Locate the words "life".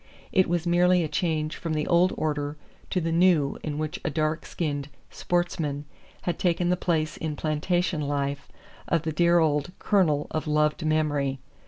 8.01-8.47